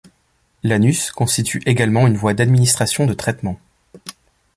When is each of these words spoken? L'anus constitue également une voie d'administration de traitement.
L'anus 0.63 1.11
constitue 1.11 1.61
également 1.67 2.07
une 2.07 2.17
voie 2.17 2.33
d'administration 2.33 3.05
de 3.05 3.13
traitement. 3.13 3.59